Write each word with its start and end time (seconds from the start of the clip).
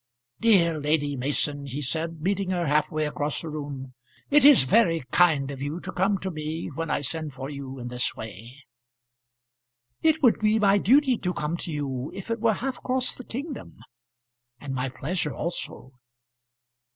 "Dear 0.39 0.79
Lady 0.79 1.15
Mason," 1.15 1.67
he 1.67 1.79
said, 1.83 2.21
meeting 2.21 2.49
her 2.49 2.65
half 2.65 2.89
way 2.91 3.05
across 3.05 3.43
the 3.43 3.49
room, 3.49 3.93
"it 4.31 4.43
is 4.43 4.63
very 4.63 5.03
kind 5.11 5.51
of 5.51 5.61
you 5.61 5.79
to 5.79 5.91
come 5.91 6.17
to 6.21 6.31
me 6.31 6.71
when 6.73 6.89
I 6.89 7.01
send 7.01 7.33
for 7.35 7.51
you 7.51 7.77
in 7.77 7.89
this 7.89 8.15
way." 8.15 8.63
"It 10.01 10.23
would 10.23 10.39
be 10.39 10.57
my 10.57 10.79
duty 10.79 11.19
to 11.19 11.35
come 11.35 11.55
to 11.57 11.71
you, 11.71 12.09
if 12.15 12.31
it 12.31 12.39
were 12.39 12.53
half 12.53 12.79
across 12.79 13.13
the 13.13 13.23
kingdom; 13.23 13.77
and 14.59 14.73
my 14.73 14.89
pleasure 14.89 15.35
also." 15.35 15.91